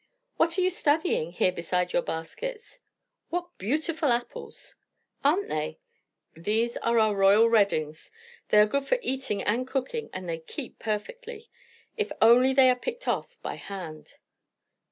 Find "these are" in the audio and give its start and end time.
6.33-6.97